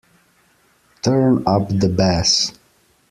[1.03, 2.53] Turn up the bass.